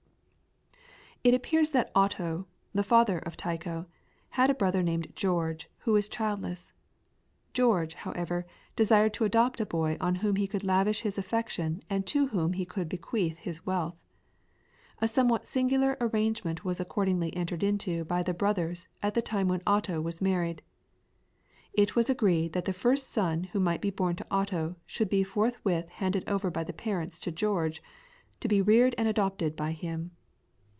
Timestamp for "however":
7.93-8.47